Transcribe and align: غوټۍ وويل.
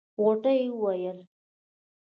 غوټۍ 0.21 0.61
وويل. 0.79 1.19